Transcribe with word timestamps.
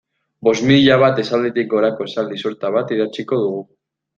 Bost 0.45 0.63
mila 0.69 0.95
bat 1.03 1.21
esalditik 1.25 1.69
gorako 1.75 2.09
esaldi 2.09 2.41
sorta 2.45 2.73
bat 2.79 2.95
idatziko 2.97 3.43
dugu. 3.45 3.63